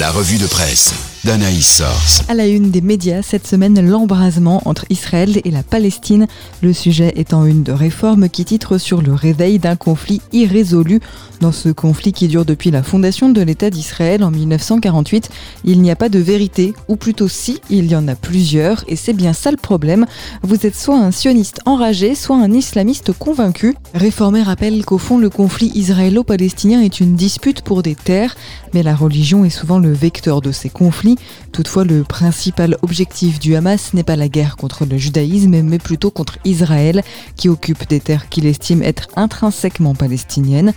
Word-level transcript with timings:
La 0.00 0.10
revue 0.10 0.38
de 0.38 0.46
presse 0.48 0.92
d'Anaïs 1.24 1.76
Source. 1.76 2.24
À 2.28 2.34
la 2.34 2.46
une 2.46 2.70
des 2.70 2.82
médias, 2.82 3.22
cette 3.22 3.46
semaine, 3.46 3.80
l'embrasement 3.80 4.60
entre 4.66 4.84
Israël 4.90 5.40
et 5.42 5.50
la 5.50 5.62
Palestine. 5.62 6.26
Le 6.62 6.72
sujet 6.74 7.14
étant 7.16 7.46
une 7.46 7.62
de 7.62 7.72
réforme 7.72 8.28
qui 8.28 8.44
titre 8.44 8.76
sur 8.76 9.00
le 9.00 9.14
réveil 9.14 9.58
d'un 9.58 9.76
conflit 9.76 10.20
irrésolu. 10.32 11.00
Dans 11.40 11.52
ce 11.52 11.70
conflit 11.70 12.12
qui 12.12 12.28
dure 12.28 12.44
depuis 12.44 12.70
la 12.70 12.82
fondation 12.82 13.30
de 13.30 13.40
l'État 13.40 13.70
d'Israël 13.70 14.22
en 14.22 14.30
1948, 14.30 15.30
il 15.64 15.80
n'y 15.80 15.90
a 15.90 15.96
pas 15.96 16.08
de 16.10 16.18
vérité, 16.18 16.74
ou 16.88 16.96
plutôt 16.96 17.28
si, 17.28 17.60
il 17.70 17.90
y 17.90 17.96
en 17.96 18.06
a 18.06 18.14
plusieurs, 18.14 18.84
et 18.88 18.96
c'est 18.96 19.12
bien 19.12 19.32
ça 19.32 19.50
le 19.50 19.56
problème. 19.56 20.06
Vous 20.42 20.66
êtes 20.66 20.76
soit 20.76 20.98
un 20.98 21.10
sioniste 21.10 21.60
enragé, 21.64 22.14
soit 22.14 22.36
un 22.36 22.52
islamiste 22.52 23.12
convaincu. 23.12 23.76
Réformer 23.94 24.42
rappelle 24.42 24.84
qu'au 24.84 24.98
fond, 24.98 25.18
le 25.18 25.30
conflit 25.30 25.72
israélo-palestinien 25.74 26.82
est 26.82 27.00
une 27.00 27.14
dispute 27.14 27.62
pour 27.62 27.82
des 27.82 27.94
terres, 27.94 28.36
mais 28.74 28.82
la 28.82 28.94
religion 28.94 29.44
est 29.44 29.50
souvent 29.50 29.78
le 29.78 29.83
vecteur 29.92 30.40
de 30.40 30.52
ces 30.52 30.70
conflits. 30.70 31.16
Toutefois, 31.52 31.84
le 31.84 32.02
principal 32.02 32.76
objectif 32.82 33.38
du 33.38 33.56
Hamas 33.56 33.94
n'est 33.94 34.02
pas 34.02 34.16
la 34.16 34.28
guerre 34.28 34.56
contre 34.56 34.84
le 34.84 34.96
judaïsme, 34.98 35.62
mais 35.62 35.78
plutôt 35.78 36.10
contre 36.10 36.38
Israël, 36.44 37.02
qui 37.36 37.48
occupe 37.48 37.88
des 37.88 38.00
terres 38.00 38.28
qu'il 38.28 38.46
estime 38.46 38.82
être 38.82 39.08
intrinsèquement 39.16 39.94
palestiniennes. 39.94 40.72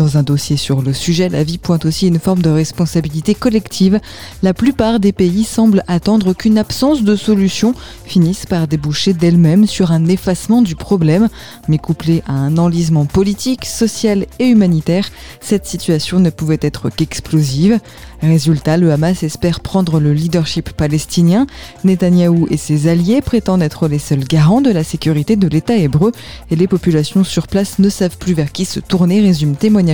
Dans 0.00 0.16
un 0.16 0.22
dossier 0.22 0.56
sur 0.56 0.80
le 0.80 0.94
sujet, 0.94 1.28
la 1.28 1.44
vie 1.44 1.58
pointe 1.58 1.84
aussi 1.84 2.08
une 2.08 2.18
forme 2.18 2.40
de 2.40 2.48
responsabilité 2.48 3.34
collective. 3.34 4.00
La 4.42 4.54
plupart 4.54 4.98
des 4.98 5.12
pays 5.12 5.44
semblent 5.44 5.84
attendre 5.88 6.32
qu'une 6.32 6.56
absence 6.56 7.02
de 7.02 7.16
solution 7.16 7.74
finisse 8.06 8.46
par 8.46 8.66
déboucher 8.66 9.12
d'elle-même 9.12 9.66
sur 9.66 9.92
un 9.92 10.06
effacement 10.06 10.62
du 10.62 10.74
problème, 10.74 11.28
mais 11.68 11.76
couplé 11.76 12.22
à 12.26 12.32
un 12.32 12.56
enlisement 12.56 13.04
politique, 13.04 13.66
social 13.66 14.24
et 14.38 14.46
humanitaire, 14.46 15.06
cette 15.42 15.66
situation 15.66 16.18
ne 16.18 16.30
pouvait 16.30 16.58
être 16.62 16.88
qu'explosive. 16.88 17.78
Résultat, 18.22 18.78
le 18.78 18.92
Hamas 18.92 19.22
espère 19.22 19.60
prendre 19.60 20.00
le 20.00 20.14
leadership 20.14 20.70
palestinien. 20.70 21.46
Netanyahou 21.84 22.46
et 22.50 22.56
ses 22.56 22.88
alliés 22.88 23.20
prétendent 23.20 23.62
être 23.62 23.86
les 23.86 23.98
seuls 23.98 24.24
garants 24.24 24.60
de 24.62 24.70
la 24.70 24.84
sécurité 24.84 25.36
de 25.36 25.48
l'État 25.48 25.76
hébreu 25.76 26.12
et 26.50 26.56
les 26.56 26.66
populations 26.66 27.24
sur 27.24 27.48
place 27.48 27.78
ne 27.78 27.90
savent 27.90 28.16
plus 28.16 28.32
vers 28.32 28.52
qui 28.52 28.64
se 28.64 28.80
tourner, 28.80 29.20
résume 29.20 29.56
témoignage 29.56 29.89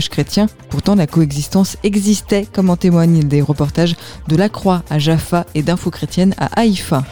Pourtant, 0.71 0.95
la 0.95 1.07
coexistence 1.07 1.77
existait, 1.83 2.47
comme 2.53 2.71
en 2.71 2.77
témoignent 2.77 3.25
des 3.25 3.43
reportages 3.43 3.97
de 4.29 4.37
La 4.37 4.49
Croix 4.49 4.83
à 4.91 4.99
Jaffa 4.99 5.47
et 5.55 5.63
d'Info 5.63 5.91
chrétienne 5.91 6.35
à 6.39 6.61
Haïfa. 6.61 7.05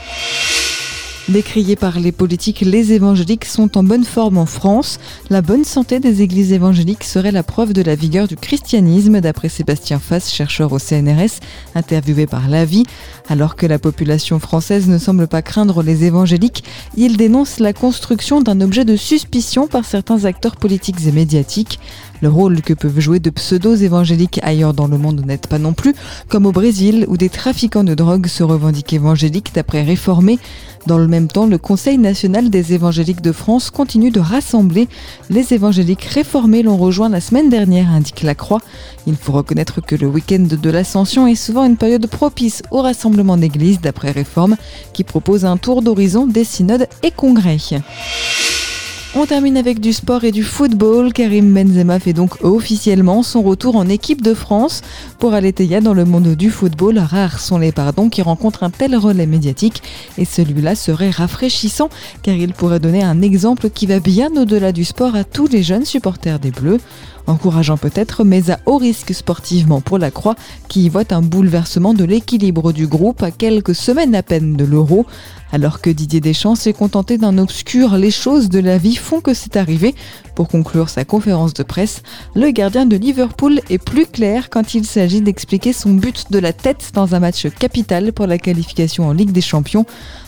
Décriés 1.28 1.76
par 1.76 2.00
les 2.00 2.12
politiques, 2.12 2.60
les 2.60 2.92
évangéliques 2.92 3.46
sont 3.46 3.78
en 3.78 3.82
bonne 3.82 4.04
forme 4.04 4.36
en 4.36 4.44
France. 4.44 4.98
La 5.30 5.40
bonne 5.40 5.64
santé 5.64 5.98
des 5.98 6.20
églises 6.20 6.52
évangéliques 6.52 7.02
serait 7.02 7.32
la 7.32 7.42
preuve 7.42 7.72
de 7.72 7.80
la 7.80 7.94
vigueur 7.94 8.28
du 8.28 8.36
christianisme, 8.36 9.22
d'après 9.22 9.48
Sébastien 9.48 9.98
Fass, 9.98 10.30
chercheur 10.30 10.70
au 10.74 10.78
CNRS, 10.78 11.40
interviewé 11.74 12.26
par 12.26 12.50
La 12.50 12.66
Vie. 12.66 12.84
Alors 13.30 13.56
que 13.56 13.64
la 13.64 13.78
population 13.78 14.38
française 14.38 14.86
ne 14.86 14.98
semble 14.98 15.26
pas 15.26 15.40
craindre 15.40 15.82
les 15.82 16.04
évangéliques, 16.04 16.62
il 16.94 17.16
dénonce 17.16 17.58
la 17.58 17.72
construction 17.72 18.42
d'un 18.42 18.60
objet 18.60 18.84
de 18.84 18.96
suspicion 18.96 19.66
par 19.66 19.86
certains 19.86 20.26
acteurs 20.26 20.56
politiques 20.56 21.06
et 21.06 21.12
médiatiques. 21.12 21.80
Le 22.24 22.30
rôle 22.30 22.62
que 22.62 22.72
peuvent 22.72 23.00
jouer 23.00 23.20
de 23.20 23.28
pseudos 23.28 23.82
évangéliques 23.82 24.40
ailleurs 24.42 24.72
dans 24.72 24.86
le 24.86 24.96
monde 24.96 25.26
n'est 25.26 25.36
pas 25.36 25.58
non 25.58 25.74
plus, 25.74 25.94
comme 26.26 26.46
au 26.46 26.52
Brésil 26.52 27.04
où 27.08 27.18
des 27.18 27.28
trafiquants 27.28 27.84
de 27.84 27.92
drogue 27.92 28.28
se 28.28 28.42
revendiquent 28.42 28.94
évangéliques 28.94 29.54
d'après 29.54 29.82
réformés. 29.82 30.38
Dans 30.86 30.96
le 30.96 31.06
même 31.06 31.28
temps, 31.28 31.44
le 31.44 31.58
Conseil 31.58 31.98
national 31.98 32.48
des 32.48 32.72
évangéliques 32.72 33.20
de 33.20 33.30
France 33.30 33.68
continue 33.68 34.10
de 34.10 34.20
rassembler. 34.20 34.88
Les 35.28 35.52
évangéliques 35.52 36.04
réformés 36.04 36.62
l'ont 36.62 36.78
rejoint 36.78 37.10
la 37.10 37.20
semaine 37.20 37.50
dernière, 37.50 37.90
indique 37.90 38.22
la 38.22 38.34
Croix. 38.34 38.62
Il 39.06 39.16
faut 39.16 39.32
reconnaître 39.32 39.82
que 39.82 39.94
le 39.94 40.06
week-end 40.06 40.46
de 40.50 40.70
l'Ascension 40.70 41.26
est 41.26 41.34
souvent 41.34 41.66
une 41.66 41.76
période 41.76 42.06
propice 42.06 42.62
au 42.70 42.80
rassemblement 42.80 43.36
d'églises 43.36 43.82
d'après 43.82 44.12
réforme 44.12 44.56
qui 44.94 45.04
propose 45.04 45.44
un 45.44 45.58
tour 45.58 45.82
d'horizon 45.82 46.26
des 46.26 46.44
synodes 46.44 46.88
et 47.02 47.10
congrès. 47.10 47.58
On 49.16 49.26
termine 49.26 49.56
avec 49.56 49.78
du 49.78 49.92
sport 49.92 50.24
et 50.24 50.32
du 50.32 50.42
football. 50.42 51.12
Karim 51.12 51.54
Benzema 51.54 52.00
fait 52.00 52.12
donc 52.12 52.42
officiellement 52.42 53.22
son 53.22 53.42
retour 53.42 53.76
en 53.76 53.88
équipe 53.88 54.22
de 54.22 54.34
France. 54.34 54.82
Pour 55.20 55.34
Aletheia, 55.34 55.80
dans 55.80 55.94
le 55.94 56.04
monde 56.04 56.34
du 56.34 56.50
football, 56.50 56.98
rares 56.98 57.38
sont 57.38 57.58
les 57.58 57.70
pardons 57.70 58.08
qui 58.08 58.22
rencontrent 58.22 58.64
un 58.64 58.70
tel 58.70 58.96
relais 58.96 59.26
médiatique. 59.26 59.84
Et 60.18 60.24
celui-là 60.24 60.74
serait 60.74 61.10
rafraîchissant 61.10 61.90
car 62.22 62.34
il 62.34 62.54
pourrait 62.54 62.80
donner 62.80 63.04
un 63.04 63.22
exemple 63.22 63.70
qui 63.70 63.86
va 63.86 64.00
bien 64.00 64.30
au-delà 64.36 64.72
du 64.72 64.84
sport 64.84 65.14
à 65.14 65.22
tous 65.22 65.46
les 65.46 65.62
jeunes 65.62 65.84
supporters 65.84 66.40
des 66.40 66.50
Bleus 66.50 66.80
encourageant 67.26 67.76
peut-être, 67.76 68.24
mais 68.24 68.50
à 68.50 68.60
haut 68.66 68.78
risque 68.78 69.14
sportivement 69.14 69.80
pour 69.80 69.98
la 69.98 70.10
Croix, 70.10 70.36
qui 70.68 70.84
y 70.84 70.88
voit 70.88 71.12
un 71.12 71.22
bouleversement 71.22 71.94
de 71.94 72.04
l'équilibre 72.04 72.72
du 72.72 72.86
groupe 72.86 73.22
à 73.22 73.30
quelques 73.30 73.74
semaines 73.74 74.14
à 74.14 74.22
peine 74.22 74.56
de 74.56 74.64
l'euro. 74.64 75.06
Alors 75.52 75.80
que 75.80 75.90
Didier 75.90 76.20
Deschamps 76.20 76.56
s'est 76.56 76.72
contenté 76.72 77.16
d'un 77.16 77.38
obscur 77.38 77.96
Les 77.96 78.10
choses 78.10 78.48
de 78.48 78.58
la 78.58 78.76
vie 78.76 78.96
font 78.96 79.20
que 79.20 79.34
c'est 79.34 79.56
arrivé. 79.56 79.94
Pour 80.34 80.48
conclure 80.48 80.88
sa 80.88 81.04
conférence 81.04 81.54
de 81.54 81.62
presse, 81.62 82.02
le 82.34 82.50
gardien 82.50 82.86
de 82.86 82.96
Liverpool 82.96 83.60
est 83.70 83.78
plus 83.78 84.06
clair 84.06 84.50
quand 84.50 84.74
il 84.74 84.84
s'agit 84.84 85.20
d'expliquer 85.20 85.72
son 85.72 85.90
but 85.90 86.32
de 86.32 86.40
la 86.40 86.52
tête 86.52 86.90
dans 86.94 87.14
un 87.14 87.20
match 87.20 87.46
capital 87.58 88.12
pour 88.12 88.26
la 88.26 88.38
qualification 88.38 89.06
en 89.06 89.12
Ligue 89.12 89.30
des 89.30 89.40
Champions. 89.40 89.86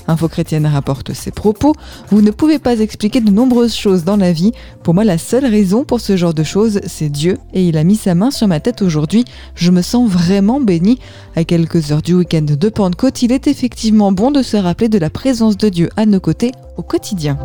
Info 0.08 0.28
Chrétienne 0.28 0.66
rapporte 0.66 1.12
ses 1.12 1.30
propos. 1.30 1.74
Vous 2.10 2.22
ne 2.22 2.30
pouvez 2.30 2.58
pas 2.58 2.78
expliquer 2.78 3.20
de 3.20 3.30
nombreuses 3.30 3.74
choses 3.74 4.04
dans 4.04 4.16
la 4.16 4.32
vie. 4.32 4.52
Pour 4.82 4.94
moi, 4.94 5.04
la 5.04 5.18
seule 5.18 5.46
raison 5.46 5.84
pour 5.84 6.00
ce 6.00 6.16
genre 6.16 6.34
de 6.34 6.42
choses, 6.42 6.80
c'est 6.86 7.08
Dieu. 7.08 7.38
Et 7.52 7.66
il 7.66 7.76
a 7.76 7.84
mis 7.84 7.96
sa 7.96 8.14
main 8.14 8.30
sur 8.30 8.48
ma 8.48 8.60
tête 8.60 8.82
aujourd'hui. 8.82 9.24
Je 9.54 9.70
me 9.70 9.82
sens 9.82 10.08
vraiment 10.08 10.60
béni. 10.60 10.98
À 11.34 11.44
quelques 11.44 11.92
heures 11.92 12.02
du 12.02 12.14
week-end 12.14 12.46
de 12.48 12.68
Pentecôte, 12.68 13.22
il 13.22 13.32
est 13.32 13.46
effectivement 13.46 14.12
bon 14.12 14.30
de 14.30 14.42
se 14.42 14.56
rappeler 14.56 14.88
de 14.88 14.98
la 14.98 15.10
présence 15.10 15.56
de 15.56 15.68
Dieu 15.68 15.88
à 15.96 16.06
nos 16.06 16.20
côtés 16.20 16.52
au 16.76 16.82
quotidien. 16.82 17.38